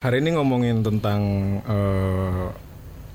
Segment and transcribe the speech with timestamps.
[0.00, 1.20] Hari ini ngomongin tentang
[1.60, 2.48] eh,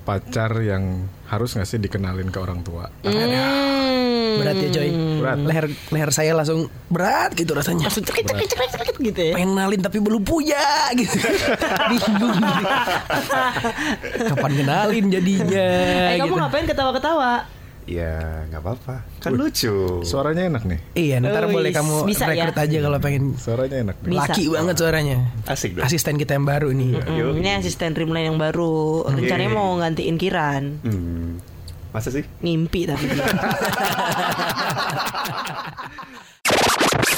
[0.06, 2.85] pacar yang harus nggak sih dikenalin ke orang tua.
[3.02, 4.38] Hmm.
[4.38, 5.38] Berat ya coy Berat.
[5.50, 9.34] Leher leher saya langsung berat gitu rasanya Langsung cekik cekik cekik cekik gitu ya.
[9.34, 10.62] Pengen kenalin tapi belum punya
[10.94, 11.18] gitu
[11.90, 12.38] Bingung.
[14.29, 15.67] Kapan kenalin jadinya
[16.13, 16.38] Eh kamu gitu.
[16.38, 17.49] ngapain ketawa-ketawa?
[17.86, 18.17] Ya
[18.49, 20.79] nggak apa-apa Kan lucu Suaranya enak nih.
[20.95, 22.49] Iya ntar Wis, boleh kamu bisa ya?
[22.49, 24.09] rekrut aja kalau pengen Suaranya enak nih.
[24.09, 24.21] Bisa.
[24.25, 28.38] Laki banget suaranya Asik dong Asisten kita yang baru nih Hmm, ini asisten Dreamline yang
[28.38, 29.05] baru.
[29.08, 30.63] Rencananya mau gantiin Kiran.
[30.81, 31.30] hmm.
[31.91, 32.25] Masa sih?
[32.41, 33.23] Mimpi tapi dia.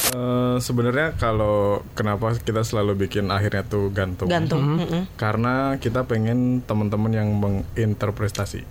[0.07, 4.25] Eh, Sebenarnya kalau kenapa kita selalu bikin akhirnya tuh gantung?
[4.25, 4.79] gantung.
[4.79, 5.03] Mm-mm.
[5.13, 8.63] Karena kita pengen teman-teman yang menginterpretasi.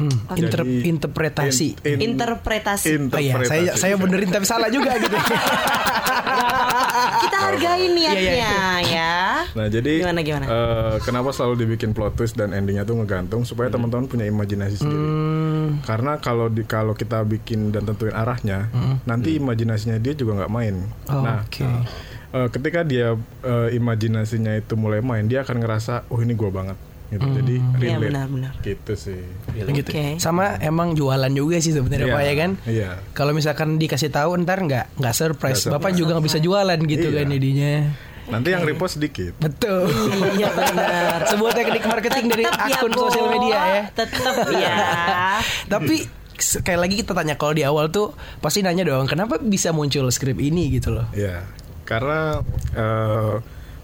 [0.00, 0.34] Hmm.
[0.34, 2.88] Inter- Jadi, interpretasi in- in- Interpretasi.
[3.06, 5.12] Oh iya, saya saya benerin tapi salah juga gitu.
[7.20, 8.52] Kita hargai niatnya Iya, iya.
[8.82, 9.14] ya.
[9.52, 10.44] Nah jadi Gimana, gimana?
[10.44, 15.00] eh, kenapa selalu dibikin plot twist dan endingnya tuh ngegantung supaya teman-teman punya imajinasi sendiri.
[15.00, 18.68] Hmm, Karena kalau di kalau kita bikin dan tentuin arahnya,
[19.04, 20.76] nanti imajinasinya dia juga nggak main.
[21.06, 21.64] Oh, nah, oke.
[22.30, 26.78] eh, ketika dia eh, imajinasinya itu mulai main, dia akan ngerasa, oh ini gua banget.
[27.10, 27.26] Gitu.
[27.26, 28.02] Jadi Iya relate.
[28.06, 28.52] benar-benar.
[28.60, 29.20] Gitu sih.
[29.50, 29.90] gitu.
[30.16, 32.50] Sama emang jualan juga sih sebenarnya Iya, Pak ya kan.
[32.64, 32.90] Iya.
[33.12, 35.62] Kalau misalkan dikasih tahu ntar nggak nggak surprise.
[35.64, 37.16] Nggak Bapak juga nggak bisa jualan gitu Iya.
[37.16, 37.74] kan jadinya.
[38.30, 39.34] Nanti yang repost sedikit.
[39.36, 39.90] Betul.
[40.32, 41.18] Iya benar.
[41.26, 43.00] Sebuah teknik marketing dari Tetep ya, akun Bu.
[43.02, 43.82] sosial media ya.
[43.90, 44.74] Tetap ya.
[45.66, 45.96] Tapi
[46.38, 50.38] sekali lagi kita tanya kalau di awal tuh pasti nanya dong kenapa bisa muncul skrip
[50.38, 51.10] ini gitu loh.
[51.10, 51.42] Iya.
[51.82, 52.38] Karena
[52.70, 53.34] eh,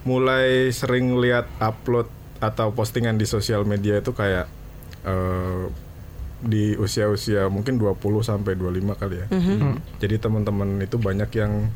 [0.04, 2.06] mulai sering lihat upload
[2.38, 4.46] atau postingan di sosial media itu kayak
[5.02, 5.64] eh,
[6.36, 9.26] di usia-usia mungkin 20 sampai 25 kali ya.
[9.98, 11.72] Jadi teman-teman itu banyak yang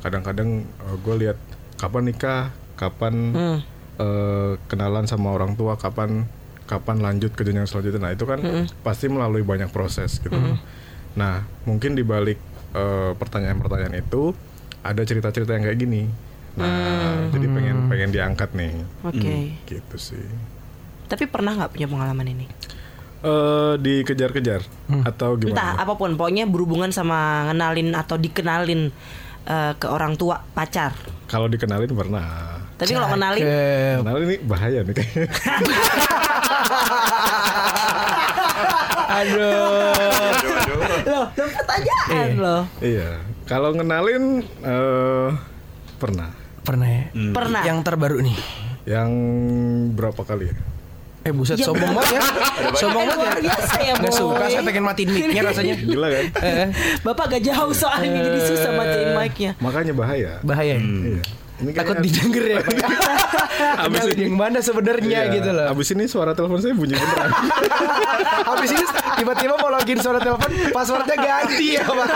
[0.00, 0.64] kadang-kadang
[1.02, 1.36] gue lihat
[1.76, 2.42] kapan nikah,
[2.74, 3.58] kapan Hmm.
[3.98, 6.24] eh, kenalan sama orang tua, kapan
[6.64, 8.00] kapan lanjut ke jenjang selanjutnya.
[8.00, 8.38] Nah, itu kan
[8.80, 10.36] pasti melalui banyak proses gitu.
[11.16, 12.38] Nah, mungkin di balik
[12.72, 14.32] eh, pertanyaan-pertanyaan itu
[14.80, 16.02] ada cerita-cerita yang kayak gini.
[16.58, 18.72] Nah, jadi pengen pengen diangkat nih.
[19.06, 19.36] Oke.
[19.64, 20.26] Gitu sih.
[21.08, 22.46] Tapi pernah nggak punya pengalaman ini?
[23.18, 24.62] eh dikejar-kejar
[25.02, 25.74] atau Entah gimana?
[25.74, 28.94] apa pun, pokoknya berhubungan sama ngenalin atau dikenalin
[29.42, 30.94] eh, ke orang tua pacar.
[31.26, 32.62] Kalau dikenalin pernah.
[32.78, 33.42] Tapi kalau kenalin.
[34.06, 35.26] Kenalin ini bahaya nih kayaknya.
[39.18, 39.42] Aduh.
[41.10, 42.62] loh, loh pertanyaan loh.
[42.78, 43.18] iya.
[43.50, 45.28] Kalau ngenalin eh
[45.98, 46.30] pernah.
[46.68, 47.02] Pernah ya?
[47.32, 47.62] Pernah.
[47.64, 48.36] Yang terbaru nih.
[48.84, 49.10] Yang
[49.92, 50.56] berapa kali ya?
[51.20, 52.20] Eh buset Ya, sombong banget ya.
[52.80, 53.40] Sombong Eh, banget ya.
[53.42, 55.74] biasa ya, suka saya pengen matiin mic-nya rasanya.
[55.82, 56.24] Gila kan?
[56.40, 56.66] Eh,
[57.02, 59.50] Bapak gak jauh soalnya jadi susah matiin mic-nya.
[59.58, 60.32] Makanya bahaya.
[60.40, 60.76] bahaya.
[60.76, 60.80] ya?
[60.80, 61.22] Iya.
[61.58, 62.58] Ini Takut didengar ya.
[62.60, 62.70] Pak.
[63.82, 65.34] Abis Kenalin ini- yang mana sebenarnya Iya.
[65.34, 65.66] gitu loh.
[65.66, 67.30] Abis ini suara telepon saya bunyi beneran.
[68.46, 68.84] Habis ini
[69.16, 72.08] tiba-tiba mau login suara telepon, passwordnya ganti ya, Pak.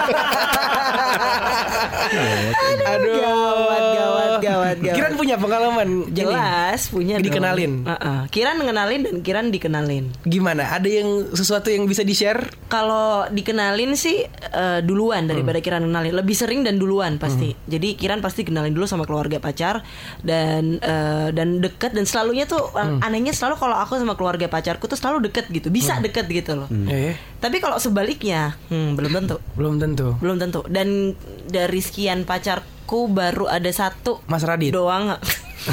[2.83, 3.17] Aduh.
[3.23, 4.97] Gawat, gawat, gawat, gawat.
[4.97, 5.89] Kiran punya pengalaman.
[6.13, 7.27] Jelas punya dong.
[7.31, 7.73] Dikenalin.
[7.87, 8.21] Heeh.
[8.29, 10.05] Kiran ngenalin dan Kiran dikenalin.
[10.27, 10.69] Gimana?
[10.73, 12.49] Ada yang sesuatu yang bisa di-share?
[12.69, 16.13] Kalau dikenalin sih eh, duluan daripada Kiran kenalin.
[16.13, 17.55] Lebih sering dan duluan pasti.
[17.67, 19.81] Jadi Kiran pasti kenalin dulu sama keluarga pacar
[20.21, 22.73] dan eh, dan deket dan selalunya tuh
[23.03, 25.69] anehnya selalu kalau aku sama keluarga pacarku tuh selalu deket gitu.
[25.73, 26.69] Bisa deket gitu loh.
[26.85, 29.37] Eh, Tapi kalau sebaliknya, hmm, belum tentu.
[29.53, 30.07] belum tentu.
[30.19, 30.61] Belum tentu.
[30.67, 31.13] Dan
[31.45, 34.71] dari sekian pacarku baru ada satu Mas Radit.
[34.71, 35.15] doang.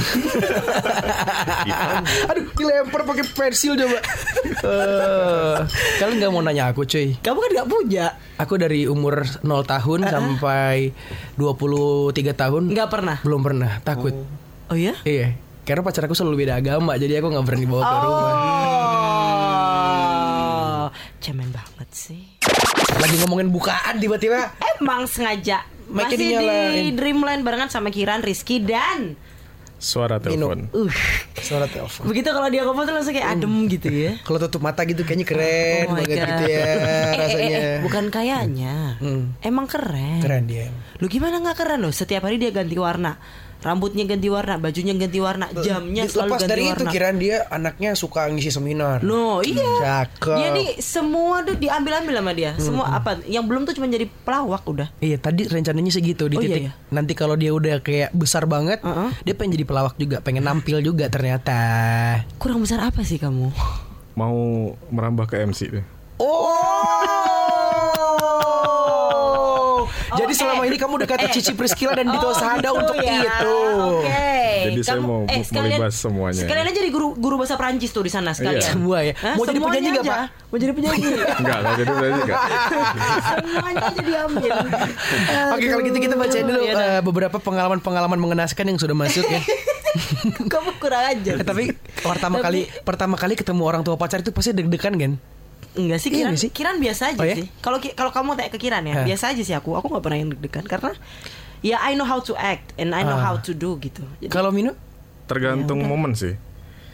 [2.29, 3.97] Aduh, dilempar pakai pensil coba.
[4.59, 5.55] Eh,
[5.97, 7.15] kalian nggak mau nanya aku, cuy.
[7.17, 8.05] Kamu kan gak punya.
[8.37, 10.91] Aku dari umur 0 tahun sampai
[11.35, 13.17] 23 tahun Nggak pernah.
[13.19, 14.13] belum pernah takut.
[14.69, 14.93] Oh ya?
[15.01, 15.33] Iya,
[15.63, 18.31] karena pacar aku selalu beda agama, jadi aku nggak berani bawa ke rumah.
[21.89, 22.21] Banget sih.
[22.95, 26.29] Lagi ngomongin bukaan tiba-tiba Emang sengaja masih di
[26.93, 29.17] Dreamland barengan sama Kiran, Rizky dan
[29.75, 30.69] Suara telepon.
[30.69, 30.93] uh
[31.39, 32.05] suara telepon.
[32.05, 34.11] begitu kalau dia ngomong tuh langsung kayak adem gitu ya.
[34.27, 36.29] Kalau tutup mata gitu kayaknya keren Oh banget God.
[36.29, 37.49] gitu ya Eh, eh, rasanya.
[37.49, 38.75] eh, eh, bukan kayaknya.
[38.99, 39.23] Hmm.
[39.41, 40.19] Emang keren.
[40.19, 40.69] Keren dia.
[40.99, 41.89] Lu gimana nggak keren loh?
[41.89, 43.17] Setiap hari dia ganti warna.
[43.59, 46.89] Rambutnya ganti warna, bajunya ganti warna, jamnya selalu Lepas ganti dari itu warna.
[46.89, 49.03] kiraan dia anaknya suka ngisi seminar.
[49.03, 49.67] No, iya.
[50.07, 50.37] Cakep.
[50.41, 52.51] Jadi semua tuh diambil-ambil sama dia.
[52.55, 53.19] Semua apa?
[53.23, 54.87] Yang belum tuh cuma jadi pelawak udah.
[54.97, 56.73] Iya tadi rencananya segitu di Oh, iya, titik iya.
[56.89, 59.11] nanti kalau dia udah kayak besar banget Uh-uh.
[59.19, 61.57] dia pengen jadi pelawak juga pengen nampil juga ternyata
[62.35, 63.51] Kurang besar apa sih kamu?
[64.13, 64.39] Mau
[64.87, 65.85] merambah ke MC deh.
[66.17, 67.88] oh
[70.29, 70.69] jadi selama eh.
[70.69, 71.31] ini kamu udah kata Eh.
[71.31, 73.17] Cici Priscila dan Dito Oh, Sahada gitu untuk ya.
[73.17, 73.57] itu
[73.97, 74.37] Oke.
[74.59, 76.37] Jadi saya mau eh, sekalian, melibas semuanya.
[76.37, 78.59] Sekalian aja jadi guru guru bahasa Prancis tuh di sana sekalian.
[78.59, 78.69] Iya.
[78.69, 79.13] Semua ya.
[79.15, 79.33] Hah?
[79.33, 80.11] Mau jadi penyanyi nggak, aja.
[80.11, 80.27] Pak?
[80.45, 81.05] Mau jadi penyanyi.
[81.09, 82.39] Enggak, enggak jadi berarti enggak.
[83.19, 84.51] Semuanya aja diambil.
[85.53, 86.85] Oke kalau gitu kita bacain dulu Yaudah.
[86.87, 89.41] eh, beberapa pengalaman-pengalaman mengenaskan yang sudah masuk ya.
[90.53, 91.33] Kamu kurang aja.
[91.35, 95.11] Eh, tapi pertama kali pertama kali ketemu orang tua pacar itu pasti deg-degan kan?
[95.71, 96.49] Enggak sih Iya Kiran, nggak sih?
[96.49, 97.35] Kiran biasa aja Oh, ya?
[97.35, 97.47] sih.
[97.59, 99.05] Kalau kalau kamu tanya ke Kiran ya, Hah.
[99.05, 99.73] biasa aja sih aku.
[99.73, 100.91] Aku nggak pernah yang deg-degan karena
[101.59, 103.23] ya I know how to act and I know Ah.
[103.23, 104.01] how to do gitu.
[104.27, 104.73] Kalau Minu
[105.25, 106.33] Tergantung momen sih.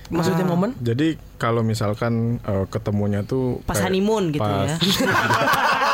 [0.06, 0.78] maksudnya momen?
[0.78, 4.78] Jadi kalau misalkan eh, ketemunya tuh pas kayak honeymoon gitu pas- ya.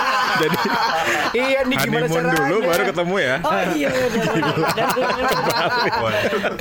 [0.42, 0.58] Jadi
[1.32, 3.36] Iya nih honeymoon dulu baru ketemu ya.
[3.46, 3.90] Oh iya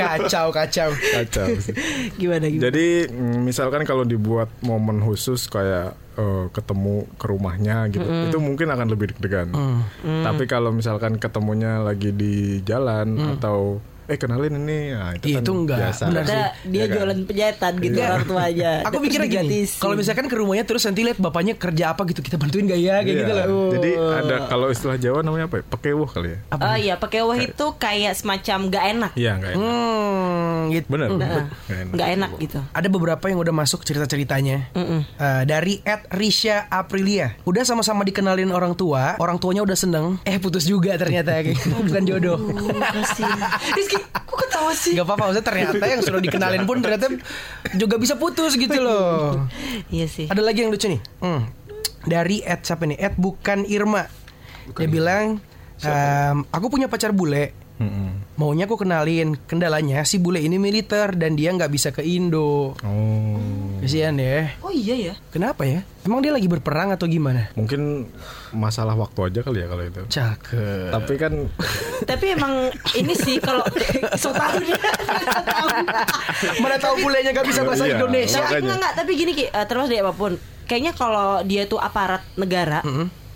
[0.01, 0.91] Kacau kacau.
[0.95, 1.75] Kacau sih.
[2.17, 2.65] Gimana gimana?
[2.71, 8.71] Jadi mm, misalkan kalau dibuat momen khusus kayak eh, ketemu ke rumahnya gitu, itu mungkin
[8.71, 9.51] akan lebih deg-degan.
[10.05, 15.43] Tapi kalau misalkan ketemunya lagi di jalan atau eh kenalin ini, nah, itu Iya, kan
[15.43, 15.79] itu enggak.
[15.81, 16.03] biasa.
[16.05, 16.95] Benar Ada dia Ya kan?
[16.97, 18.73] jualan penjahitan gitu orang tuanya.
[18.83, 22.21] Aku Terus mikirnya gini, kalau misalkan ke rumahnya terus nanti lihat bapaknya kerja apa gitu,
[22.21, 23.21] kita bantuin gak ya kayak Iya.
[23.21, 23.47] gitu loh.
[23.71, 25.65] Jadi ada kalau istilah Jawa namanya apa ya?
[25.65, 26.39] Pekewuh kali ya?
[26.51, 29.11] Oh iya, pakai wah itu kayak semacam gak enak.
[29.15, 29.63] Iya, enggak enak.
[29.63, 30.87] Hmm, gitu.
[30.89, 31.09] Bener.
[31.13, 31.47] Nah,
[31.87, 32.31] Nggak enak.
[32.37, 32.59] Gitu.
[32.71, 35.01] Ada beberapa yang udah masuk cerita-ceritanya Mm-mm.
[35.15, 37.39] Eh, dari Ed Risha Aprilia.
[37.43, 41.37] Udah sama-sama dikenalin orang tua, orang tuanya udah seneng, eh putus juga ternyata
[41.87, 42.39] bukan jodoh.
[42.41, 43.39] Oh, kasihan.
[43.77, 44.93] Rizky, kok ketawa sih?
[44.95, 47.07] Gak apa-apa, maksudnya ternyata yang sudah dikenalin pun ternyata
[47.77, 49.47] juga bisa putus gitu loh.
[49.89, 50.27] Iya sih.
[50.27, 51.01] Ada lagi yang lucu nih.
[51.21, 51.51] Hmm.
[52.07, 52.97] Dari Ed siapa nih?
[52.97, 54.09] Ed bukan Irma.
[54.73, 55.43] Dia bilang,
[55.83, 57.53] "Em, aku punya pacar bule.
[57.81, 58.30] Mm-mm.
[58.41, 59.37] Maunya aku kenalin.
[59.45, 62.73] Kendalanya si bule ini militer dan dia nggak bisa ke Indo.
[62.73, 63.37] Oh.
[63.85, 64.57] Kasihan ya.
[64.65, 65.15] Oh iya ya.
[65.29, 65.85] Kenapa ya?
[66.01, 67.53] Emang dia lagi berperang atau gimana?
[67.53, 68.09] Mungkin
[68.57, 70.01] masalah waktu aja kali ya kalau itu.
[70.09, 70.89] Cakep.
[70.89, 71.33] Tapi kan
[72.11, 73.61] Tapi emang ini sih kalau
[74.17, 74.81] so tahu dia.
[76.65, 78.01] Mana tahu bulenya nggak bisa bahasa Iya.
[78.01, 78.41] Indonesia.
[78.41, 80.33] Enggak, enggak, tapi gini Ki, eh, terus dari apa pun.
[80.65, 82.81] Kayaknya kalau dia tuh aparat negara,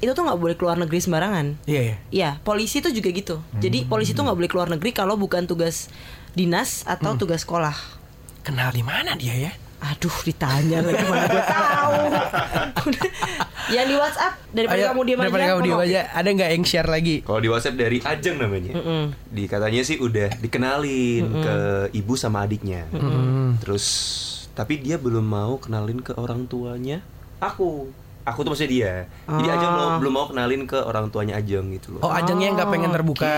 [0.04, 1.46] itu tuh nggak boleh keluar negeri sembarangan.
[1.64, 1.96] Iya ya.
[2.10, 3.40] Iya, polisi tuh juga gitu.
[3.56, 5.88] Jadi polisi tuh nggak boleh keluar negeri kalau bukan tugas
[6.32, 7.72] dinas atau tugas sekolah.
[8.40, 9.52] Kenal di mana dia ya?
[9.84, 11.92] Aduh, ditanya lagi mana gue tahu.
[13.74, 15.24] yang di WhatsApp daripada Ayo, kamu diam aja.
[15.24, 16.00] daripada kamu diam mau- aja.
[16.10, 17.16] Ada nggak yang share lagi?
[17.20, 18.72] Kalau di WhatsApp dari Ajeng namanya.
[19.26, 21.56] Di katanya sih udah dikenalin ke
[21.92, 22.88] ibu sama adiknya.
[23.60, 23.84] Terus
[24.52, 27.04] tapi dia belum mau kenalin ke orang tuanya.
[27.38, 27.92] Aku.
[28.24, 28.92] Aku tuh maksudnya dia.
[29.28, 32.00] Jadi Ajeng belum, belum mau kenalin ke orang tuanya Ajeng gitu loh.
[32.08, 33.32] Oh, ajangnya nggak pengen terbuka.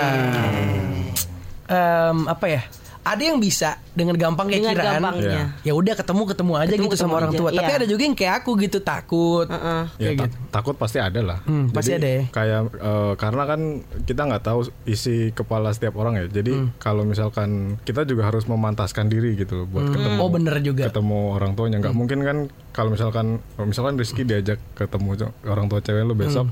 [1.66, 2.62] Em, apa ya?
[3.06, 4.98] Ada yang bisa dengan gampang kayak kiraan.
[4.98, 5.44] gampangnya.
[5.62, 7.50] Ya udah ketemu ketemu aja Ketemu, gitu sama ketemu orang aja, tua.
[7.52, 7.78] Tapi iya.
[7.78, 9.46] ada juga yang kayak aku gitu takut.
[9.46, 9.82] Heeh.
[9.94, 10.36] ya Kayak ta- gitu.
[10.50, 11.38] takut pasti ada lah.
[11.46, 12.22] Hmm, pasti ada ya.
[12.28, 13.60] Kayak eh, karena kan
[14.02, 16.26] kita nggak tahu isi kepala setiap orang ya.
[16.28, 16.74] Jadi Hmm.
[16.76, 20.18] kalau misalkan kita juga harus memantaskan diri gitu loh buat ketemu.
[20.18, 20.84] Oh bener juga.
[20.86, 22.38] ketemu orang tuanya nggak mungkin kan
[22.70, 26.50] kalau misalkan misalkan Rizky diajak ketemu orang tua cewek lu besok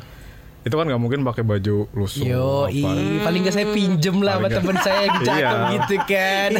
[0.64, 2.90] itu kan nggak mungkin pakai baju lusuh Yo, apa.
[3.22, 5.52] paling nggak saya pinjem lah sama temen saya yang cakep Iya.
[5.70, 6.50] gitu kan.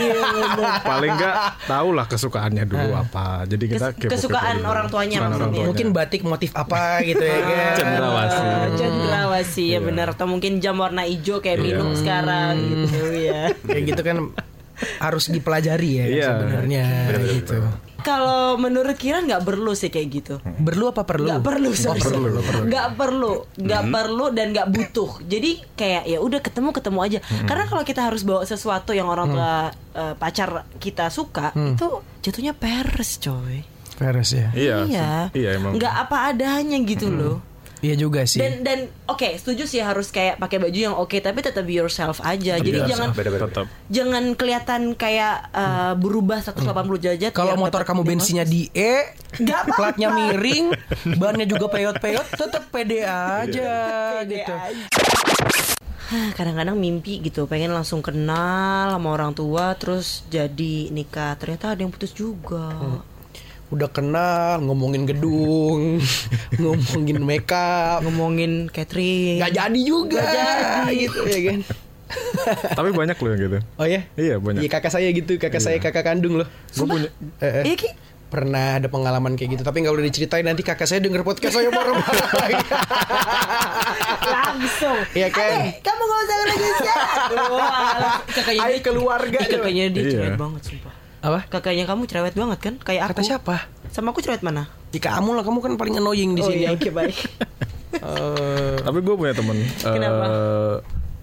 [0.84, 4.68] paling nggak tahu lah kesukaannya dulu apa jadi kita Kes- kesukaan dulu.
[4.68, 5.48] orang tuanya Kesukaan maksudnya.
[5.50, 5.66] tuanya.
[5.66, 7.74] Mungkin batik motif apa gitu ya kan.
[7.74, 8.44] Cendrawasih.
[8.44, 9.78] Ah, Cendrawasih ya Iya.
[9.82, 11.64] benar atau mungkin jam warna hijau kayak Iya.
[11.66, 13.40] minum sekarang gitu ya.
[13.58, 14.16] Kayak gitu kan
[14.98, 16.28] harus dipelajari ya Iya.
[16.30, 16.84] sebenarnya
[17.32, 17.56] gitu.
[18.04, 20.34] Kalau menurut Kiran nggak perlu sih kayak gitu.
[20.44, 21.24] Perlu apa perlu?
[21.24, 22.44] Nggak perlu, sorry, perlu, sorry.
[22.44, 22.64] perlu.
[22.68, 25.10] Nggak perlu, nggak perlu dan nggak butuh.
[25.24, 27.18] Jadi kayak ya udah ketemu ketemu aja.
[27.42, 29.52] Karena kalau kita harus bawa sesuatu yang orang tua
[29.94, 31.88] eh, pacar kita suka, itu
[32.20, 33.64] jatuhnya peres, coy.
[33.94, 34.50] Peres ya.
[34.52, 37.38] iya iya, iya emang nggak apa adanya gitu loh.
[37.84, 38.40] Iya juga sih.
[38.40, 42.24] Dan dan oke setuju sih harus kayak pakai baju yang oke tapi tetap be yourself
[42.24, 42.56] aja.
[42.56, 43.44] Jadi Iya, jangan Beda-beda.
[43.44, 46.64] tetap jangan kelihatan kayak eh, berubah 180
[46.96, 47.30] derajat.
[47.30, 49.76] Kalau motor tetap kamu bensinnya di E, Nggak apa-apa.
[49.76, 50.72] platnya miring,
[51.14, 53.68] bannya juga peyot-peyot, tetap pede aja
[54.18, 54.52] Pede gitu.
[54.54, 54.84] aja.
[56.04, 61.80] Hah, kadang-kadang mimpi gitu pengen langsung kenal sama orang tua terus jadi nikah ternyata ada
[61.80, 62.76] yang putus juga
[63.66, 65.98] Udah kenal, ngomongin gedung,
[66.60, 70.20] ngomongin makeup, ngomongin catering nggak jadi juga.
[70.20, 70.34] Nggak
[70.86, 70.94] jadi.
[71.00, 71.60] gitu ya kan.
[72.70, 74.00] tapi banyak loh yang gitu Oh ya?
[74.14, 76.46] iya banyak Iya kakak saya gitu, kakak saya kakak kandung loh.
[76.70, 77.64] gue punya Eh, eh.
[77.64, 77.90] Iya Ki
[78.26, 81.66] Pernah ada pengalaman kayak gitu, tapi nggak udah diceritain nanti kakak saya denger podcast saya
[81.68, 82.64] marah-marah lagi.
[84.24, 85.50] langsung Iya kan?
[85.56, 86.68] Ade, kamu gak usah lagi
[87.54, 89.38] Wah, kakaknya Ayo dia- keluarga.
[89.40, 90.10] Kakaknya dia Iya.
[90.12, 90.94] cerewet banget sumpah
[91.24, 91.48] Apa?
[91.48, 93.56] kakaknya kamu cerewet banget kan kayak aku Kata siapa?
[93.88, 96.62] sama aku cerewet mana Ya kamu lah, kamu kan paling annoying di oh sini.
[96.62, 97.16] iya oke baik
[97.94, 100.24] Eh, tapi gue punya temen Kenapa?
[100.24, 100.74] eh,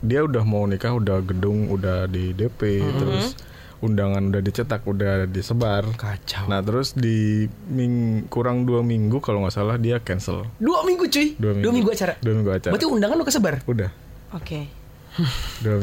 [0.02, 2.58] dia udah mau nikah udah gedung udah di DP
[2.96, 3.36] terus
[3.80, 5.82] undangan udah dicetak, udah disebar.
[5.92, 6.46] Kacau.
[6.46, 10.46] Nah terus di ming kurang dua minggu kalau nggak salah dia cancel.
[10.58, 11.34] Dua minggu cuy.
[11.36, 11.90] Dua minggu.
[11.90, 12.14] acara.
[12.18, 12.72] Dua minggu acara.
[12.72, 13.56] Berarti undangan lu kesebar.
[13.66, 13.90] Udah.
[14.32, 14.60] Oke.
[14.62, 14.81] Dua minggu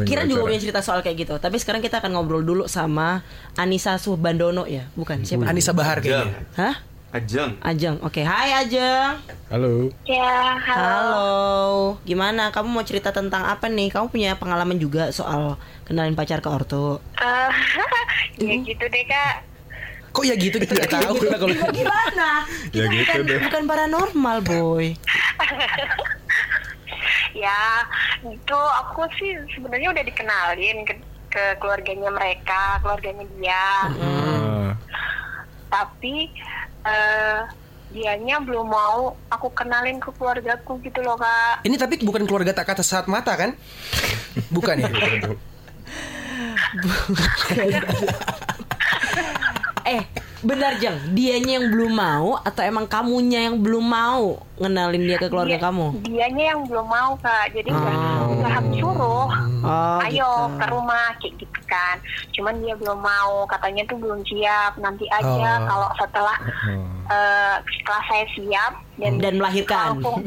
[0.03, 1.35] Kira juga punya cerita soal kayak gitu.
[1.37, 3.21] Tapi sekarang kita akan ngobrol dulu sama
[3.55, 5.45] Anissa Subandono ya, bukan siapa?
[5.45, 6.09] Anissa Bahar Ajeng.
[6.09, 6.41] kayaknya.
[6.57, 6.75] Hah?
[7.09, 7.51] Ajeng.
[7.61, 7.97] Ajeng.
[8.01, 9.17] Oke, hai Ajeng.
[9.49, 9.89] Halo.
[10.05, 10.85] Ya, halo.
[10.85, 11.29] Halo.
[12.05, 12.53] Gimana?
[12.53, 13.89] Kamu mau cerita tentang apa nih?
[13.89, 17.01] Kamu punya pengalaman juga soal kenalin pacar ke ortu?
[17.17, 17.51] Eh,
[18.45, 19.45] ya gitu deh kak.
[20.09, 21.55] Kok ya gitu kita nggak tahu lah kalau.
[21.81, 22.29] Gimana?
[22.73, 23.41] Ya Kita gitu bukan, deh.
[23.45, 24.87] bukan paranormal, boy.
[27.37, 27.85] Ya,
[28.25, 30.95] itu aku sih sebenarnya udah dikenalin ke,
[31.29, 33.69] ke keluarganya mereka, keluarganya dia.
[34.01, 34.69] Ah,
[35.69, 36.33] Tapi
[36.89, 37.41] eh
[37.89, 41.65] dianya belum mau aku kenalin ke keluargaku gitu loh kak.
[41.65, 43.57] Ini tapi bukan keluarga tak kata saat mata kan?
[44.53, 44.91] Bukan ya?
[49.89, 50.05] Eh,
[50.49, 54.27] benar Jeng, dianya yang belum mau atau emang kamunya yang belum mau
[54.57, 55.87] ngenalin dia ke keluarga Dia- kamu?
[56.03, 57.53] Dianya yang belum mau kak.
[57.53, 58.33] Jadi udah Oh.
[58.35, 59.29] udah aku suruh.
[59.59, 60.57] Oh, Ayo gitu.
[60.57, 61.97] ke rumah kayak gitu kan.
[62.33, 64.73] Cuman dia belum mau, katanya tuh belum siap.
[64.77, 65.67] Nanti aja Oh.
[65.67, 66.37] kalau setelah
[67.09, 69.97] eh, setelah saya siap dan Dan melahirkan.
[69.97, 70.21] langsung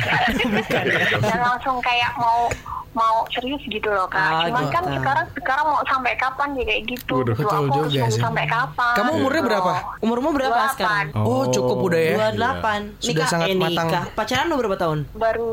[1.24, 2.48] dan langsung kayak mau
[2.92, 4.20] mau serius gitu loh kak.
[4.20, 4.96] Ah, Cuman kan gitu.
[5.00, 7.14] sekarang sekarang mau sampai kapan ya kayak gitu.
[7.18, 7.32] Gitu.
[7.32, 8.20] betul Aku harus juga nunggu sih.
[8.20, 8.94] sampai kapan?
[8.94, 9.48] Kamu umurnya gitu.
[9.48, 9.72] berapa?
[9.98, 10.74] Umurmu berapa 28.
[10.74, 11.06] sekarang?
[11.18, 12.14] Oh, cukup udah ya.
[12.30, 13.00] 28.
[13.00, 13.88] Sudah Nikah, sangat eh, matang.
[13.88, 14.04] nikah.
[14.12, 14.98] Pacaran lu berapa tahun?
[15.12, 15.52] Baru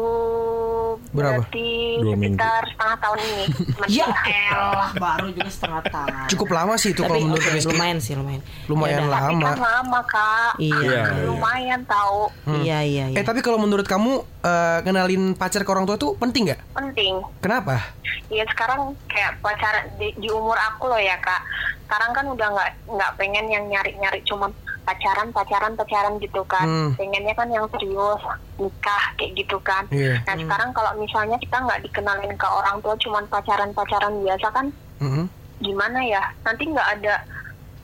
[1.09, 1.41] Berapa?
[1.41, 2.37] berarti Dua minggu.
[2.37, 3.45] sekitar setengah tahun ini.
[3.99, 4.07] Ya
[4.51, 6.27] elah, baru juga setengah tahun.
[6.29, 7.65] Cukup lama sih itu Tapi kalau menurut Rizky.
[7.67, 8.41] lumayan sih, lumayan.
[8.65, 9.09] Lumayan Yaudah.
[9.09, 9.47] Tapi lama.
[9.47, 10.51] kan lama kak.
[10.55, 10.77] Iya.
[10.79, 11.25] Iya, iya.
[11.25, 12.21] Lumayan tahu.
[12.61, 13.17] Iya, iya, iya.
[13.17, 16.61] Eh tapi kalau menurut kamu eh, kenalin pacar ke orang tua tuh penting nggak?
[16.71, 17.13] Penting.
[17.39, 17.81] Kenapa?
[18.29, 21.41] Ya sekarang kayak pacaran di, di umur aku loh ya kak.
[21.83, 24.53] Sekarang kan udah nggak nggak pengen yang nyari-nyari cuma
[24.89, 26.65] pacaran pacaran pacaran gitu kan.
[26.65, 26.89] Hmm.
[26.97, 28.21] Pengennya kan yang serius
[28.57, 29.85] nikah kayak gitu kan.
[29.93, 30.17] Iya.
[30.25, 34.65] Nah sekarang kalau misalnya kita nggak dikenalin ke orang tua cuma pacaran pacaran biasa kan
[34.97, 35.23] Mhm.
[35.61, 36.23] gimana ya?
[36.41, 37.15] Nanti nggak ada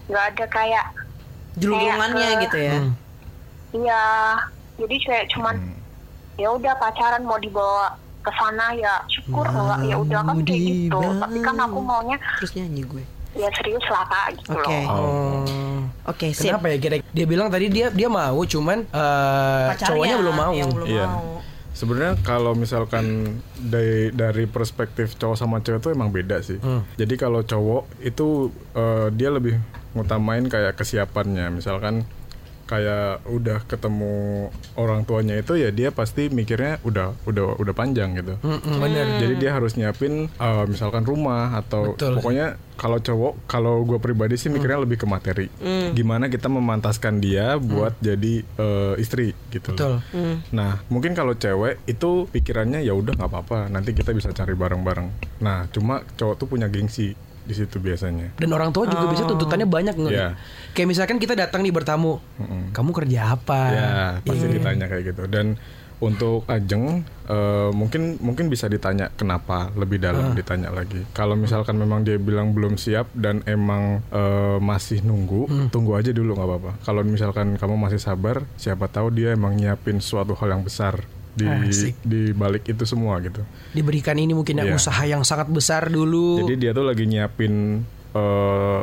[0.10, 0.86] nggak ada kayak
[1.56, 2.76] eh, gitu ya.
[2.76, 2.94] Hmm.
[3.76, 4.04] Iya,
[4.78, 5.56] jadi kayak cuman
[6.36, 11.00] ya udah pacaran mau dibawa ke sana ya syukur enggak ya udah kan kayak gitu.
[11.22, 13.04] Tapi kan aku maunya Terus nyanyi gue.
[13.36, 14.64] ya serius lah kak gitu Oke.
[14.88, 14.88] loh.
[14.90, 15.85] Oh.
[16.06, 16.54] Oke, sip.
[16.54, 20.52] Kenapa ya kira Dia bilang tadi dia dia mau cuman eh, Pacarnya cowoknya belum mau.
[20.54, 21.06] Yang belum Iya.
[21.10, 21.32] mau.
[21.76, 26.56] Sebenarnya kalau misalkan dari dari perspektif cowok sama cewek itu emang beda sih.
[26.62, 26.88] Hmm.
[26.96, 29.60] Jadi kalau cowok itu eh, dia lebih
[29.92, 31.52] ngutamain kayak kesiapannya.
[31.52, 32.08] Misalkan
[32.66, 38.36] kayak udah ketemu orang tuanya itu ya dia pasti mikirnya udah udah udah panjang gitu.
[38.42, 39.06] Mm-mm, bener.
[39.22, 42.18] Jadi dia harus nyiapin eh, misalkan rumah atau Betul.
[42.20, 45.48] pokoknya kalau cowok kalau gue pribadi sih mikirnya lebih ke materi.
[45.96, 49.78] Gimana kita memantaskan dia buat jadi eh, istri gitu.
[49.78, 50.02] Betul.
[50.52, 55.40] Nah mungkin kalau cewek itu pikirannya ya udah nggak apa-apa nanti kita bisa cari bareng-bareng.
[55.46, 57.14] Nah cuma cowok tuh punya gengsi
[57.46, 58.34] di situ biasanya.
[58.36, 60.14] Dan orang tua juga bisa tuntutannya banyak nggak?
[60.14, 60.30] Iya.
[60.74, 62.18] Kayak misalkan kita datang nih bertamu,
[62.74, 63.60] kamu kerja apa?
[63.72, 63.90] Ya
[64.26, 64.54] pasti Iya.
[64.60, 65.56] ditanya kayak gitu dan
[65.96, 71.08] untuk Ajeng eh, mungkin mungkin bisa ditanya kenapa lebih dalam ditanya lagi.
[71.16, 76.36] Kalau misalkan memang dia bilang belum siap dan emang eh, masih nunggu, tunggu aja dulu
[76.36, 76.72] nggak apa-apa.
[76.84, 81.00] Kalau misalkan kamu masih sabar, siapa tahu dia emang nyiapin suatu hal yang besar
[81.36, 82.00] di Asik.
[82.02, 83.44] di balik itu semua gitu.
[83.72, 84.80] Diberikan ini mungkin ya Iya.
[84.80, 86.40] usaha yang sangat besar dulu.
[86.42, 87.84] Jadi dia tuh lagi nyiapin
[88.16, 88.82] eh,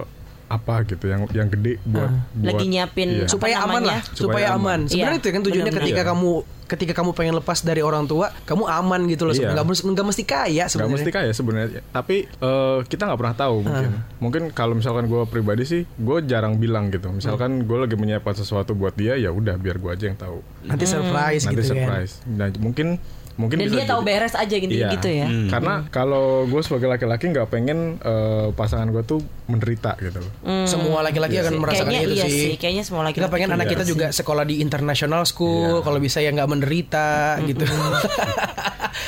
[0.53, 3.27] apa gitu yang yang gede buat, buat Lagi nyiapin Iya.
[3.27, 4.79] Supaya aman lah, supaya, Supaya aman.
[4.79, 4.81] aman.
[4.85, 5.87] Sebenarnya Iya, itu kan tujuannya benar-benar.
[5.89, 6.11] ketika Iya.
[6.11, 6.31] kamu
[6.63, 9.33] ketika kamu pengen lepas dari orang tua, kamu aman gitu loh.
[9.33, 9.53] Iya.
[9.53, 10.93] Nggak mesti nggak mesti kaya sebenarnya.
[10.95, 15.65] mesti kaya sebenarnya tapi eh, kita nggak pernah tahu mungkin mungkin kalau misalkan gue pribadi
[15.65, 19.77] sih gue jarang bilang gitu misalkan gue lagi menyiapkan sesuatu buat dia ya udah biar
[19.77, 21.71] gue aja yang tahu Nanti surprise nanti gitu kan.
[21.77, 22.97] surprise nah mungkin
[23.35, 24.89] mungkin Dan bisa dia tahu jadi- beres aja gitu, Iya.
[24.93, 25.27] gitu ya.
[25.49, 30.33] karena kalau gue sebagai laki-laki nggak pengen eh, pasangan gue tuh menderita gitu loh
[30.65, 32.41] Semua laki-laki akan merasakan Kayaknya itu iya sih.
[32.47, 33.91] sih, kayaknya semua laki-laki Kita pengen anak Iya kita sih.
[33.91, 35.85] juga sekolah di international school, Iya.
[35.85, 37.09] kalau bisa ya nggak menderita
[37.45, 37.65] gitu.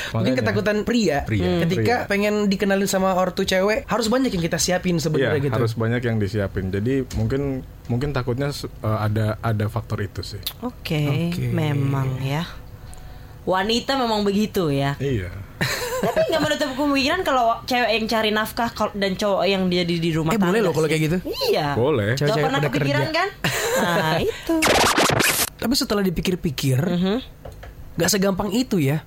[0.07, 0.37] Mungkin Makanya.
[0.41, 1.61] ketakutan pria, Pria.
[1.61, 2.07] ketika Pria.
[2.07, 5.53] pengen dikenalin sama ortu cewek, harus banyak yang kita siapin Iya sebenarnya gitu.
[5.53, 8.49] harus banyak yang disiapin jadi mungkin mungkin takutnya
[8.81, 11.45] eh, ada ada faktor itu sih Oke, Oke.
[11.47, 12.47] memang ya.
[13.45, 14.97] Wanita memang begitu ya.
[14.97, 15.29] iya
[15.95, 20.11] Tapi nggak menutup kemungkinan kalau cewek yang cari nafkah dan cowok yang dia di, di
[20.11, 21.17] rumah Eh, boleh loh kalau kayak gitu.
[21.47, 21.73] Iya.
[21.73, 23.15] boleh Gak Cewek-cewek pernah kepikiran kerja.
[23.15, 23.27] kan?
[23.79, 24.55] Nah itu.
[25.55, 27.17] Tapi setelah dipikir-pikir, Mhm.
[27.95, 29.01] nggak segampang itu ya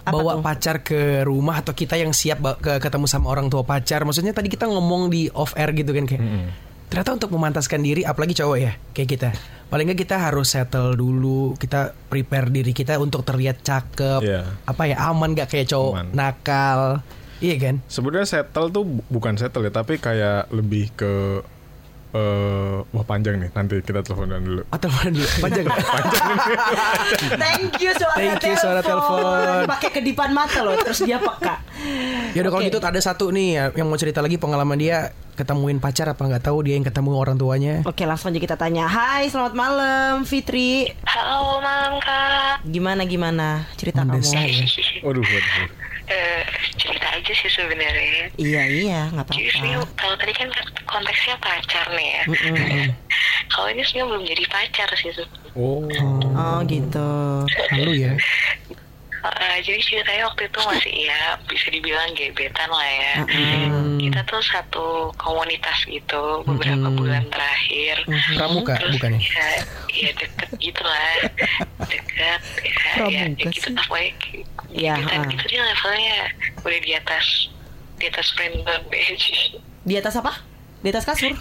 [0.00, 0.42] Apa bawa tuh?
[0.42, 4.02] pacar ke rumah atau kita yang siap ke ketemu sama orang tua pacar.
[4.02, 6.22] Maksudnya tadi kita ngomong di off air gitu kan kayak.
[6.90, 9.30] Ternyata untuk memantaskan diri apalagi cowok ya kayak kita.
[9.70, 14.20] Paling nggak kita harus settle dulu, kita prepare diri kita untuk terlihat cakep.
[14.26, 14.42] Iya.
[14.66, 16.06] Apa ya aman gak kayak cowok Aman.
[16.10, 16.80] nakal.
[17.38, 17.74] Iya kan?
[17.86, 21.40] Sebenarnya settle tuh bu- bukan settle ya, tapi kayak lebih ke
[22.10, 23.50] eh wah panjang nih.
[23.50, 24.62] Nanti kita teleponan dulu.
[24.68, 25.28] Atau mana dulu?
[25.38, 25.78] Panjang nggak?
[27.36, 29.66] Thank you suara Thank you, suara telepon.
[29.68, 31.62] Pakai kedipan mata loh, terus dia peka.
[32.32, 32.68] Ya udah kalau Oke.
[32.68, 36.44] gitu ada satu nih ya, yang mau cerita lagi pengalaman dia ketemuin pacar apa nggak
[36.44, 37.74] tahu dia yang ketemu orang tuanya.
[37.82, 38.84] Oke, langsung aja kita tanya.
[38.86, 40.90] Hai, selamat malam Fitri.
[41.02, 42.62] Halo malam kak.
[42.66, 44.52] Gimana gimana cerita Mendesak kamu?
[44.52, 44.66] ya.
[45.00, 45.24] Waduh,
[46.10, 46.42] Eh,
[46.74, 48.34] cerita aja sih sebenarnya.
[48.34, 49.94] Iya iya, nggak Jadi apa-apa.
[49.94, 50.48] kalau tadi kan
[50.90, 52.22] konteksnya pacar nih ya.
[53.54, 55.10] kalau ini sebenarnya belum jadi pacar sih.
[55.54, 55.86] Oh.
[56.34, 57.10] Oh gitu.
[57.78, 58.12] Lalu ya.
[59.20, 63.14] Eh, jadi ceritanya waktu itu masih ya bisa dibilang gebetan lah ya.
[64.00, 64.86] Kita tuh satu
[65.20, 68.00] komunitas gitu beberapa bulan terakhir.
[68.32, 69.20] Pramuka Terus bukannya?
[69.20, 69.48] ya,
[69.92, 71.12] ya deket gitu lah
[71.84, 72.34] deket ya,
[72.64, 74.12] ya, Pramuka ya gitu pokoknya
[74.70, 76.18] Ya, gebetan gitu dia levelnya
[76.64, 77.26] udah di atas
[78.00, 78.88] di atas friendzone
[79.84, 80.32] Di atas apa?
[80.80, 81.36] Di atas kasur.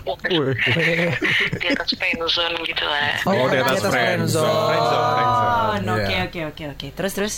[1.55, 4.43] Di atas friendzone gitu lah Oh, di atas friend friend zone.
[4.43, 4.67] zone.
[4.67, 5.87] Friend zone, friend zone.
[5.87, 6.21] Oh, oke Iya.
[6.27, 6.87] oke oke oke.
[6.93, 7.35] Terus terus.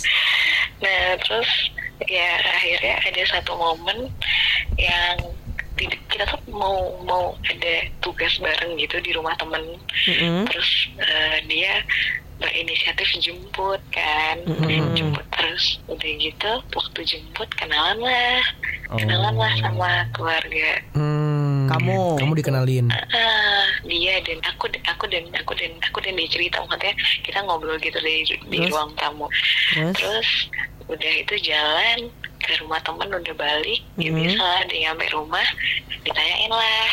[0.82, 1.46] nah terus
[2.10, 4.10] ya akhirnya ada satu momen
[4.74, 5.14] yang
[5.72, 6.74] tidak kita tuh mau
[7.06, 9.62] mau ada tugas bareng gitu di rumah temen
[10.10, 10.42] Mm-mm.
[10.50, 11.78] terus eh, dia
[12.36, 14.34] berinisiatif jemput kan
[14.92, 18.42] jemput terus udah gitu waktu jemput kenalan lah
[18.92, 20.82] kenalan lah sama keluarga
[21.62, 22.00] Hmm, Kamu.
[22.16, 22.86] Kamu dikenalin.
[22.90, 27.78] Ah, dia dan aku aku dan aku dan aku dan dia cerita maksudnya kita ngobrol
[27.78, 28.70] gitu di di Terus?
[28.70, 29.26] ruang tamu
[29.72, 29.94] Terus?
[29.96, 30.28] terus
[30.84, 31.98] udah itu jalan
[32.38, 34.18] ke rumah temen udah balik ya Mhm.
[34.18, 35.46] biasa lah dia nyampe rumah
[36.00, 36.90] ditanyain lah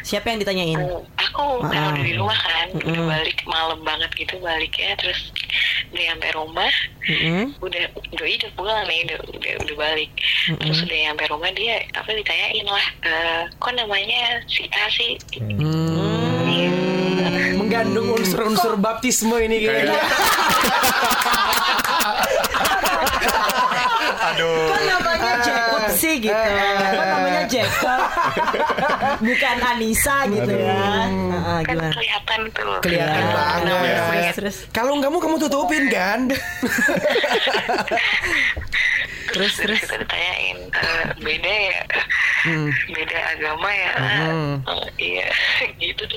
[0.00, 0.78] Siapa yang ditanyain?
[0.78, 1.92] aku aku kan Ah.
[1.92, 3.08] udah di rumah kan udah Mm-mm.
[3.10, 5.32] balik malam banget gitu baliknya terus
[5.90, 6.72] dia nyampe rumah
[7.04, 7.54] Mm-mm.
[7.58, 10.10] udah doi udah pulang nih udah udah, udah balik.
[10.50, 17.54] Terus udah nyampe rumah dia apa ditanyain lah "Eh, kok namanya si A sih Hmm.
[17.54, 19.98] Mengandung unsur-unsur baptisme ini kayaknya.
[24.38, 25.57] Kok namanya Jacob
[25.98, 26.30] sih gitu?
[26.30, 28.00] Kok namanya Jacob?
[29.26, 31.10] Bukan Anissa gitu ya?
[31.10, 31.90] Heeh, kan gimana?
[31.90, 33.98] kelihatan tuh Kelihatan Ya, banget.
[34.06, 34.56] terus, terus.
[34.70, 36.30] Kalau kamu kamu tutupin kan?
[39.28, 39.76] Terus terus.
[39.78, 41.80] kita ditanyain "Eh, beda ya
[42.88, 43.92] beda agama ya
[44.64, 45.28] Oh, iya
[45.82, 46.16] gitu deh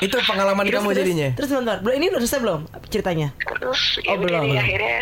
[0.00, 1.28] Itu pengalaman Terus, kamu terus, jadinya.
[1.36, 3.28] Terus bentar, belum ini udah selesai belum ceritanya?
[3.36, 4.58] terus Oh, ya belum, belum.
[4.58, 4.98] akhirnya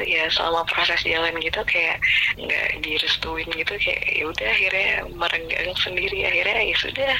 [0.00, 1.98] ya selama proses jalan gitu kayak
[2.34, 7.12] nggak direstuin gitu kayak ya udah akhirnya merenggang sendiri akhirnya ya sudah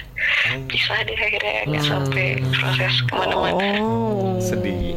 [0.64, 4.38] bisa deh akhirnya nggak sampai proses ke mana-mana Oh.
[4.38, 4.94] Sedih.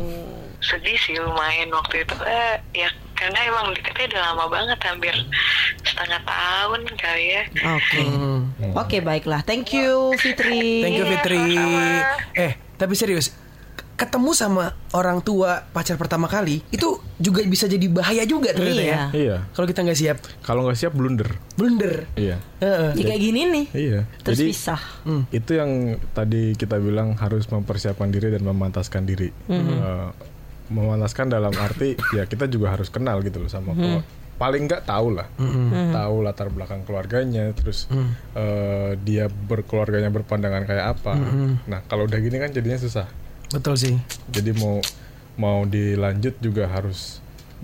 [0.61, 5.15] sedih sih lumayan waktu itu eh, ya karena emang deketnya udah lama banget hampir
[5.81, 7.43] setengah tahun kali ya
[7.75, 8.01] Oke.
[8.01, 8.39] Hmm.
[8.71, 9.41] Oke, baiklah.
[9.41, 10.85] Thank you Fitri.
[10.85, 11.43] Thank you Iya, Fitri.
[12.35, 13.33] Eh, tapi serius.
[14.01, 18.89] Ketemu sama orang tua pacar pertama kali itu juga bisa jadi bahaya juga ternyata Iya.
[18.89, 19.03] ya.
[19.13, 19.37] Iya.
[19.51, 21.29] Kalau kita nggak siap, Kalau nggak siap blunder.
[21.53, 22.09] blunder.
[22.15, 22.41] Iya.
[22.59, 22.97] Heeh.
[22.97, 23.65] Ya kayak gini nih.
[23.71, 23.99] Iya.
[24.19, 24.81] Terus Jadi pisah.
[25.29, 25.71] itu yang
[26.11, 29.29] tadi kita bilang harus mempersiapkan diri dan memantaskan diri.
[29.45, 30.07] Eh,
[30.67, 35.13] memantaskan dalam arti ya kita juga harus kenal gitu loh sama keluar- paling nggak tahu
[35.13, 35.29] lah,
[35.91, 37.85] tahu latar belakang keluarganya, terus
[38.33, 41.13] eh, dia berkeluarganya berpandangan kayak apa.
[41.63, 43.05] Nah kalau udah gini kan jadinya susah.
[43.51, 43.95] Betul sih.
[44.27, 44.79] Jadi mau
[45.35, 47.19] mau dilanjut juga harus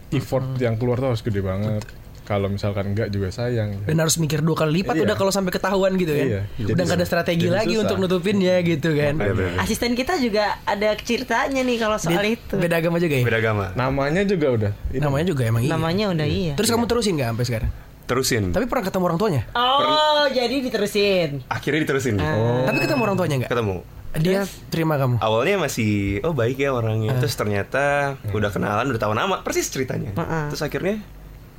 [0.09, 1.83] effort yang keluar tuh harus gede banget.
[2.21, 3.87] Kalau misalkan enggak juga sayang.
[3.87, 5.07] Dan harus mikir dua kali lipat Iya.
[5.07, 6.27] udah kalau sampai ketahuan gitu kan.
[6.27, 6.41] Iya.
[6.59, 7.07] Udah nggak ada susah.
[7.07, 7.83] strategi Jadi lagi susah.
[7.87, 9.13] untuk nutupinnya gitu kan.
[9.15, 9.55] Iya, bener.
[9.55, 12.55] Asisten kita juga ada ceritanya nih kalau soal Dia itu.
[12.59, 13.23] Beda agama juga ya.
[13.23, 13.65] Beda agama.
[13.79, 14.71] Namanya juga udah.
[14.91, 14.99] ini.
[14.99, 15.71] Namanya juga emang iya.
[15.71, 16.53] Namanya udah iya.
[16.59, 17.71] Terus kamu terusin nggak sampai sekarang?
[18.07, 18.43] Terusin.
[18.51, 19.41] Tapi pernah ketemu orang tuanya?
[19.55, 21.47] Oh, jadi diterusin.
[21.47, 22.15] Akhirnya diterusin.
[22.19, 23.51] Tapi ketemu orang tuanya nggak?
[23.55, 23.75] Ketemu.
[24.19, 25.17] Dia terima kamu.
[25.17, 27.13] Awalnya masih oh baik ya orangnya.
[27.17, 30.11] Terus ternyata udah kenalan, udah tahu nama, persis ceritanya.
[30.49, 30.99] Terus akhirnya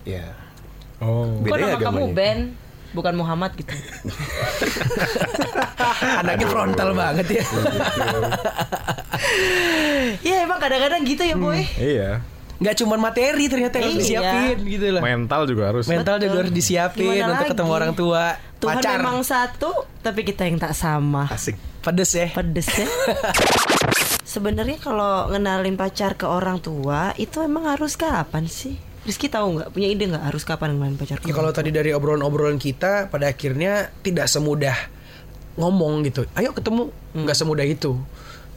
[0.03, 0.35] ya
[0.99, 1.31] Oh.
[1.41, 2.13] Kok nama ya kamu agamanya.
[2.13, 2.39] Ben?
[2.89, 3.71] Bukan Muhammad gitu.
[6.19, 7.45] Anaknya frontal banget ya.
[10.21, 11.61] Iya emang kadang-kadang gitu ya boy.
[11.77, 12.23] Iya.
[12.59, 14.21] Nggak cuma materi ternyata yang harus Iya.
[14.21, 15.03] disiapin gitu loh.
[15.03, 15.85] Mental juga harus.
[15.87, 16.41] Mental juga Betul.
[16.41, 17.79] harus disiapin Gimana untuk ketemu lagi?
[17.79, 18.25] orang tua.
[18.59, 18.93] Tuhan pacar.
[18.97, 19.71] memang satu,
[20.03, 21.31] tapi kita yang tak sama.
[21.31, 21.55] asik.
[21.83, 22.29] Pedes ya.
[22.35, 22.87] Pedes ya.
[24.39, 28.77] Sebenarnya kalau ngenalin pacar ke orang tua itu emang harus kapan sih?
[29.09, 31.17] Rizky tahu nggak punya ide nggak harus kapan kenalin pacar?
[31.25, 34.77] Ya kalau tadi dari obrolan-obrolan kita pada akhirnya tidak semudah
[35.57, 36.29] ngomong gitu.
[36.37, 37.97] Ayo ketemu nggak semudah itu.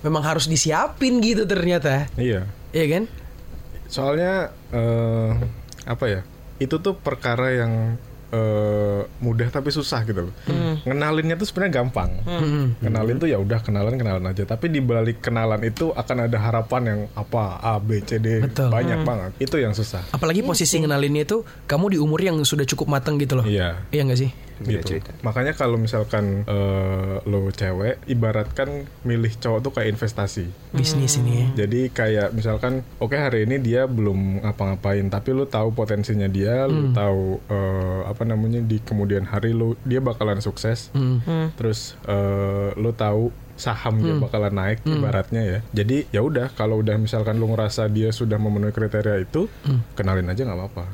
[0.04, 2.12] Memang harus disiapin gitu ternyata.
[2.20, 2.50] Iya.
[2.76, 3.04] Iya kan?
[3.88, 5.32] Soalnya eh,
[5.88, 6.22] apa ya?
[6.60, 7.96] Itu tuh perkara yang
[8.32, 10.34] eh, mudah tapi susah gitu loh.
[10.88, 12.12] Ngenalinnya tuh sebenarnya gampang.
[12.80, 14.44] Kenalin tuh ya udah kenalan kenalan aja.
[14.48, 18.72] Tapi di balik kenalan itu akan ada harapan yang apa A B C D Betul.
[18.72, 19.32] banyak banget.
[19.38, 20.02] Itu yang susah.
[20.15, 23.46] Apalagi posisi ngenalinnya itu kamu di umur yang sudah cukup matang gitu loh.
[23.46, 23.84] Iya.
[23.94, 24.32] Iya nggak sih?
[24.60, 24.98] Beda gitu.
[24.98, 25.12] cerita.
[25.24, 30.46] Makanya kalau misalkan eh, lo cewek, ibaratkan milih cowok tuh kayak investasi.
[30.76, 31.66] Bisnis ini ya.
[31.66, 36.92] Jadi kayak misalkan, oke hari ini dia belum ngapa-ngapain, tapi lu tahu potensinya dia, lu
[36.92, 40.92] tahu eh, apa namanya di kemudian hari lu dia bakalan sukses.
[41.56, 45.60] Terus eh, lu tahu saham dia bakalan naik ibaratnya ya.
[45.70, 49.46] Jadi ya udah kalau udah misalkan lu ngerasa dia sudah memenuhi kriteria itu,
[49.94, 50.86] kenalin aja nggak apa-apa.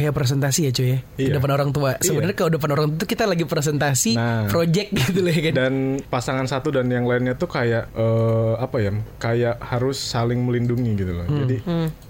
[0.00, 0.98] Kayak presentasi ya cuy ya.
[1.12, 1.36] Di Iya.
[1.36, 2.00] depan orang tua.
[2.00, 4.48] Sebenarnya kalau depan orang tua kita lagi presentasi Nah.
[4.48, 5.52] project gitu loh ya kan.
[5.54, 10.96] dan pasangan satu dan yang lainnya tuh kayak eh, apa ya kayak harus saling melindungi
[10.96, 11.56] gitu loh jadi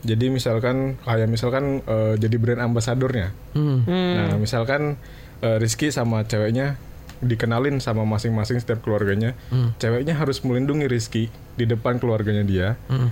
[0.02, 3.82] jadi misalkan kayak misalkan eh, jadi brand ambasadornya Hmm.
[3.84, 4.94] nah misalkan
[5.40, 6.78] eh, Rizky sama ceweknya
[7.20, 9.34] dikenalin sama masing-masing setiap keluarganya
[9.76, 12.68] ceweknya harus melindungi Rizky di depan keluarganya dia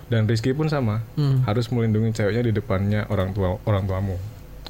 [0.07, 1.03] dan Rizky pun sama
[1.45, 4.17] harus melindungi ceweknya di depannya orang tua orang tuamu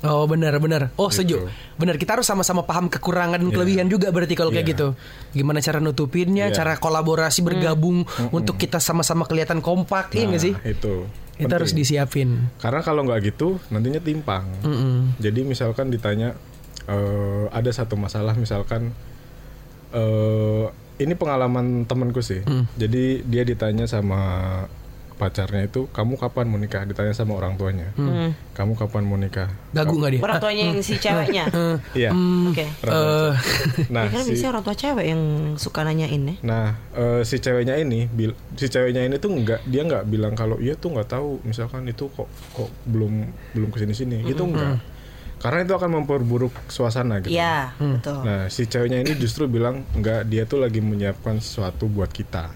[0.06, 0.94] Oh benar benar.
[0.94, 1.10] Oh.
[1.10, 1.50] Gitu.
[1.74, 4.72] Benar kita harus sama-sama paham kekurangan dan kelebihan juga berarti kalau kayak Iya.
[4.76, 4.88] gitu.
[5.34, 6.54] Gimana cara nutupinnya, Iya.
[6.62, 10.54] cara kolaborasi bergabung untuk kita sama-sama kelihatan kompak, iya nggak sih?
[10.54, 10.70] Nah,
[11.38, 11.82] itu harus penting.
[11.82, 12.28] disiapin.
[12.58, 14.46] Karena kalau nggak gitu nantinya timpang.
[15.18, 16.38] Jadi misalkan ditanya
[16.86, 18.94] eh, ada satu masalah misalkan
[19.92, 20.66] eh
[20.98, 22.42] ini pengalaman temenku sih.
[22.74, 24.18] Jadi dia ditanya sama
[25.18, 26.82] pacarnya itu kamu kapan mau nikah?
[26.82, 27.90] Ditanya sama orang tuanya.
[28.54, 29.50] Kamu kapan mau nikah?
[29.70, 30.20] Gagu nggak dia?
[30.22, 31.44] Orang tuanya yang si ceweknya.
[31.98, 32.14] Iya.
[32.46, 32.64] Oke.
[32.64, 33.32] Eh,
[33.94, 35.22] Nah, Ya kan si, biasanya orang tua cewek yang
[35.54, 36.34] suka nanyain ya.
[36.40, 40.56] nah eh, si ceweknya ini, bil- si ceweknya ini tuh nggak dia nggak bilang kalau
[40.56, 41.42] iya tuh nggak tahu.
[41.42, 44.16] Misalkan itu kok kok belum belum ke sini sini.
[44.22, 44.78] Itu enggak.
[45.38, 47.30] Karena itu akan memperburuk suasana gitu.
[47.30, 48.26] Iya, betul.
[48.26, 52.50] Nah, si ceweknya ini justru bilang enggak, dia tuh lagi menyiapkan sesuatu buat kita.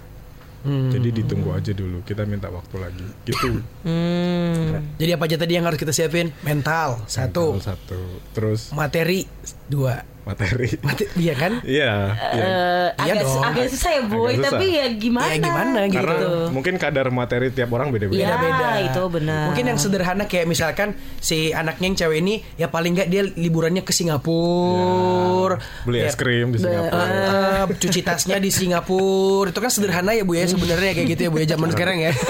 [0.63, 3.07] Jadi ditunggu aja dulu, kita minta waktu lagi.
[3.27, 3.63] Gitu.
[3.83, 4.95] Hmm.
[4.95, 6.31] jadi apa aja tadi yang harus kita siapin?
[6.47, 9.27] Mental satu, Mental satu, terus materi
[9.67, 10.12] dua.
[10.23, 10.69] Materi.
[10.81, 11.53] Mate- iya kan?
[11.63, 11.93] Iya,
[12.31, 12.45] iya.
[12.45, 13.43] Eh, Iya agak, dong.
[13.43, 14.51] agak susah ya boy, Agak susah.
[14.53, 15.27] tapi ya gimana?
[15.29, 15.97] Ya, gimana gitu.
[15.99, 16.17] Karena
[16.49, 18.17] mungkin kadar materi tiap orang beda-beda.
[18.17, 18.69] Iya, Beda-beda.
[18.85, 19.45] itu benar.
[19.49, 23.81] Mungkin yang sederhana kayak misalkan si anaknya yang cewek ini ya paling nggak dia liburannya
[23.81, 25.59] ke Singapura.
[25.83, 27.03] Beli Ya, es krim di Singapura.
[27.03, 31.31] Eh, cuci tasnya di Singapura itu kan sederhana ya bu ya sebenarnya kayak gitu ya
[31.31, 32.13] bu ya zaman sekarang ya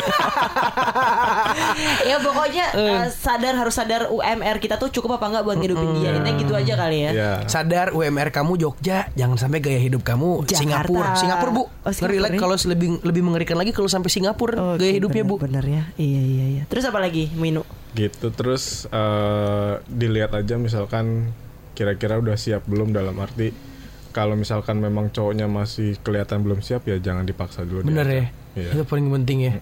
[2.04, 6.10] ya pokoknya eh, sadar harus sadar UMR kita tuh cukup apa enggak buat ngidupin dia.
[6.12, 7.10] Intinya gitu aja kali ya.
[7.12, 7.32] Iya.
[7.46, 10.62] sadar UMR kamu Jogja jangan sampai gaya hidup kamu Jakarta.
[10.86, 12.38] Singapura Singapura bu Oh, ngeri Singapura ya?
[12.38, 15.82] kalau lebih lebih mengerikan lagi kalau sampai Singapura Oke, gaya hidupnya bu bener, bener ya.
[15.98, 16.62] Iya iya iya.
[16.70, 17.66] Terus apa lagi Minu?
[17.92, 21.34] Gitu terus eh, dilihat aja misalkan
[21.72, 23.50] kira-kira udah siap belum dalam arti
[24.12, 27.82] kalau misalkan memang cowoknya masih kelihatan belum siap ya jangan dipaksa dulu.
[27.82, 28.24] bener ya.
[28.52, 28.70] Iya.
[28.76, 29.52] itu paling penting ya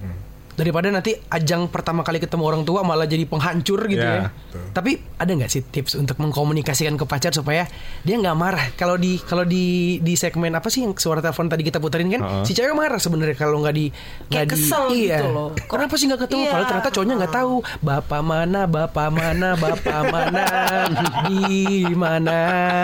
[0.61, 4.61] daripada nanti ajang pertama kali ketemu orang tua malah jadi penghancur gitu ya, Ya, betul.
[4.73, 7.65] tapi ada nggak sih tips untuk mengkomunikasikan ke pacar supaya
[8.03, 9.65] dia nggak marah kalau di kalau di
[9.99, 12.43] di segmen apa sih yang suara telepon tadi kita puterin kan Uh-uh.
[12.43, 15.49] si cewek marah sebenarnya kalau nggak di nggak Kayak di kesel iya gitu loh.
[15.63, 16.51] kenapa sih nggak ketemu Iya.
[16.51, 20.45] padahal ternyata cowoknya nggak tahu bapak mana bapak mana bapak mana
[21.27, 21.47] di
[21.95, 22.39] mana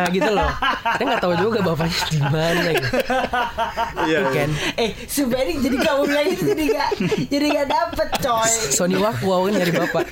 [0.09, 0.49] gitu loh
[0.95, 2.89] dia nggak tahu juga bapaknya di mana gitu.
[4.07, 4.19] Iya.
[4.29, 6.89] Kan Eh, sebenarnya jadi kamu bilang itu jadi gak
[7.27, 8.53] jadi gak dapet coy.
[8.71, 10.05] Sony Wak wow kan nyari bapak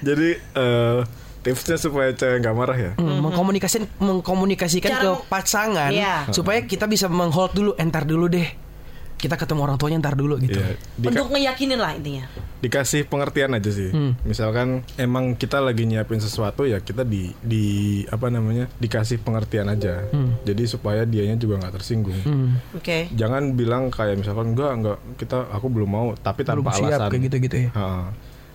[0.00, 0.98] Jadi eh,
[1.40, 2.92] tipsnya supaya cewek nggak marah ya.
[2.96, 6.28] Hmm, mengkomunikasikan mengkomunikasikan Cara ke pasangan Iya.
[6.30, 8.48] supaya kita bisa menghold dulu entar dulu deh
[9.16, 10.76] kita ketemu orang tuanya entar dulu gitu Iya.
[10.94, 12.24] Dika- Untuk ngeyakinin lah intinya.
[12.58, 13.88] dikasih pengertian aja sih.
[13.88, 14.16] Hmm.
[14.22, 17.64] Misalkan emang kita lagi nyiapin sesuatu ya kita di di
[18.06, 20.04] apa namanya dikasih pengertian aja.
[20.42, 22.16] Jadi supaya dianya juga nggak tersinggung.
[22.18, 22.56] Hmm.
[22.72, 23.08] Oke.
[23.10, 27.10] Jangan bilang kayak misalkan enggak enggak kita aku belum mau tapi belum tanpa siap alasan.
[27.10, 28.04] kayak gitu-gitu ya Ha-ha.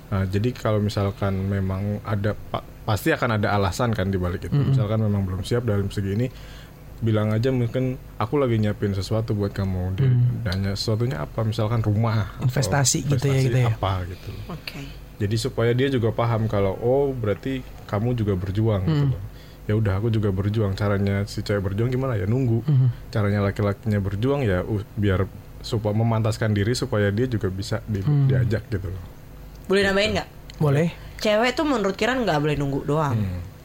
[0.10, 4.58] Nah, jadi kalau misalkan memang ada pa- pasti akan ada alasan kan di balik itu.
[4.58, 6.26] Misalkan memang belum siap dalam segi ini
[6.99, 10.09] bilang aja mungkin aku lagi nyiapin sesuatu buat kamu Dia
[10.45, 13.67] nanya sesuatunya apa misalkan rumah atau Investasi gitu ya, investasi gitu ya.
[13.69, 14.79] apa gitu Oke.
[15.17, 19.13] jadi supaya dia juga paham kalau oh berarti kamu juga berjuang gitu Hmm.
[19.13, 19.23] loh
[19.63, 22.89] ya udah aku juga berjuang caranya si cewek berjuang gimana ya nunggu Hmm.
[23.07, 28.25] caranya laki-lakinya berjuang ya uh, biar supaya memantaskan diri supaya dia juga bisa di- Hmm.
[28.25, 29.03] diajak gitu loh
[29.65, 30.27] Boleh nambahin nggak?
[30.57, 30.89] Boleh.
[31.17, 33.13] Cewek tuh menurut Kiran nggak boleh nunggu doang.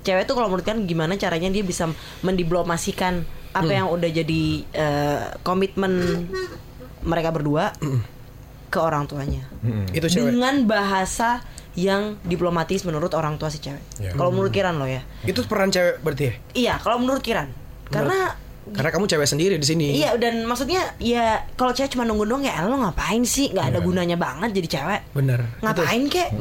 [0.05, 1.89] Cewek tuh kalau menurut Kiran gimana caranya dia bisa
[2.21, 6.29] mendiplomasikan apa yang udah jadi eh, komitmen
[7.03, 7.73] mereka berdua
[8.69, 9.47] ke orang tuanya.
[9.95, 10.35] Itu cewek.
[10.35, 11.41] Dengan bahasa
[11.75, 13.83] yang diplomatis menurut orang tua si cewek.
[13.99, 14.11] Ya.
[14.15, 15.03] Kalau menurut Kiran lo ya.
[15.23, 16.35] Itu peran cewek berarti ya?
[16.55, 17.51] Iya, kalau menurut Kiran.
[17.91, 19.93] Karena Karena kamu cewek sendiri di sini.
[19.93, 23.79] Iya dan maksudnya ya kalau cewek cuma nunggu dong ya lo ngapain sih nggak ada
[23.85, 25.45] gunanya banget jadi cewek Bener.
[25.61, 26.33] ngapain kek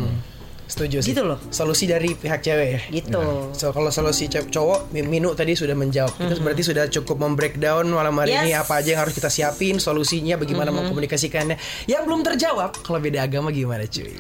[0.64, 1.12] Setuju sih.
[1.12, 1.38] Gitu loh.
[1.48, 2.80] Solusi dari pihak cewek ya.
[2.90, 3.20] gitu
[3.52, 6.16] So kalau solusi cowok Mi- Minu tadi sudah menjawab.
[6.18, 8.64] Itu berarti sudah cukup membreakdown malam hari ini Yes.
[8.64, 11.58] apa aja yang harus kita siapin, solusinya bagaimana mengkomunikasikannya.
[11.86, 14.16] Yang belum terjawab kalau beda agama gimana cuy?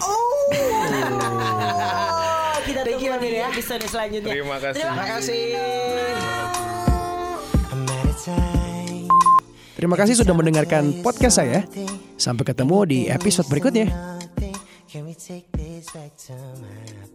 [2.63, 3.49] kita Thank you, tunggu di ya.
[3.49, 4.79] episode selanjutnya Terima kasih.
[4.79, 5.43] Terima kasih.
[9.73, 11.67] Terima kasih sudah mendengarkan podcast saya.
[12.15, 13.91] Sampai ketemu di episode berikutnya.
[15.93, 17.12] take to my.